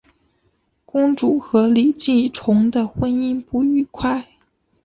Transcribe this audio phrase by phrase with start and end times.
[0.83, 4.25] 公主和李继崇的婚姻不愉快。